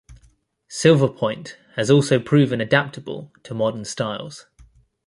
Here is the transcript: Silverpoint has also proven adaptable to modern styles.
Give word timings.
Silverpoint 0.67 1.57
has 1.75 1.91
also 1.91 2.17
proven 2.19 2.59
adaptable 2.59 3.31
to 3.43 3.53
modern 3.53 3.85
styles. 3.85 4.47